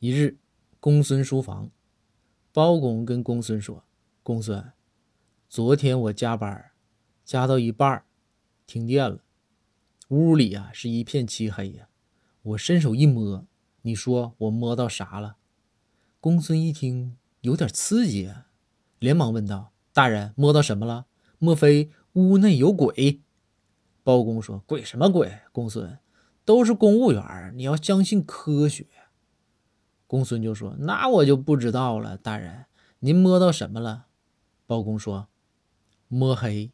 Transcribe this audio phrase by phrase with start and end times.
[0.00, 0.38] 一日，
[0.78, 1.72] 公孙书房，
[2.52, 3.82] 包公跟公孙说
[4.22, 4.70] ：“公孙，
[5.48, 6.70] 昨天我加班，
[7.24, 8.04] 加到一半，
[8.64, 9.18] 停电了，
[10.10, 11.88] 屋里啊是一片漆黑呀。
[12.42, 13.44] 我伸手一摸，
[13.82, 15.38] 你说我摸到啥了？”
[16.20, 18.46] 公孙一听，有点刺激啊，
[19.00, 21.06] 连忙问道：“大人，摸到什么了？
[21.40, 23.22] 莫非屋内有鬼？”
[24.04, 25.40] 包公说：“鬼什么鬼？
[25.50, 25.98] 公孙，
[26.44, 28.86] 都是公务员，你要相信科学。”
[30.08, 32.64] 公孙就说：“那我就不知道了，大人，
[32.98, 34.06] 您摸到什么了？”
[34.66, 35.28] 包公说
[36.08, 36.72] ：“摸黑。”